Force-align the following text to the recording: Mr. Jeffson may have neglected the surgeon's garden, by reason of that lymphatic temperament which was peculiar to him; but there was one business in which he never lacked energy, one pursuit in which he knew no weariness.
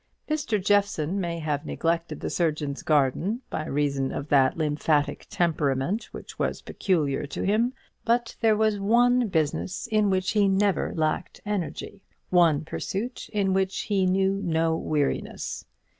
Mr. 0.27 0.59
Jeffson 0.59 1.19
may 1.21 1.37
have 1.37 1.63
neglected 1.63 2.21
the 2.21 2.29
surgeon's 2.31 2.81
garden, 2.81 3.43
by 3.51 3.63
reason 3.67 4.11
of 4.11 4.29
that 4.29 4.57
lymphatic 4.57 5.27
temperament 5.29 6.05
which 6.05 6.39
was 6.39 6.63
peculiar 6.63 7.27
to 7.27 7.43
him; 7.45 7.71
but 8.03 8.35
there 8.41 8.57
was 8.57 8.79
one 8.79 9.27
business 9.27 9.85
in 9.91 10.09
which 10.09 10.31
he 10.31 10.47
never 10.47 10.91
lacked 10.95 11.39
energy, 11.45 12.01
one 12.31 12.65
pursuit 12.65 13.29
in 13.31 13.53
which 13.53 13.81
he 13.81 14.07
knew 14.07 14.41
no 14.43 14.75
weariness. 14.75 15.65